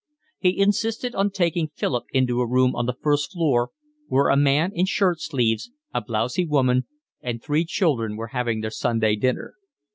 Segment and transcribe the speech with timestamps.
[0.39, 3.69] He insisted on taking Philip into a room on the first floor,
[4.07, 6.87] where a man in shirt sleeves, a blousy woman,
[7.21, 9.53] and three children were having their Sunday dinner.